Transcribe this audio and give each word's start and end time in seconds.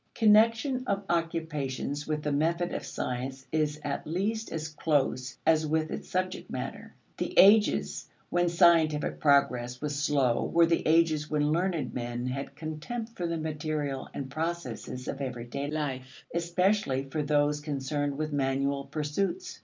Connection 0.15 0.83
of 0.87 1.03
occupations 1.11 2.07
with 2.07 2.23
the 2.23 2.31
method 2.31 2.73
of 2.73 2.83
science 2.83 3.45
is 3.51 3.79
at 3.83 4.07
least 4.07 4.51
as 4.51 4.67
close 4.67 5.37
as 5.45 5.67
with 5.67 5.91
its 5.91 6.09
subject 6.09 6.49
matter. 6.49 6.95
The 7.17 7.37
ages 7.37 8.09
when 8.31 8.49
scientific 8.49 9.19
progress 9.19 9.79
was 9.79 9.93
slow 9.95 10.43
were 10.45 10.65
the 10.65 10.87
ages 10.87 11.29
when 11.29 11.51
learned 11.51 11.93
men 11.93 12.25
had 12.25 12.55
contempt 12.55 13.11
for 13.15 13.27
the 13.27 13.37
material 13.37 14.09
and 14.11 14.27
processes 14.27 15.07
of 15.07 15.21
everyday 15.21 15.69
life, 15.69 16.25
especially 16.33 17.03
for 17.03 17.21
those 17.21 17.59
concerned 17.61 18.17
with 18.17 18.33
manual 18.33 18.85
pursuits. 18.85 19.59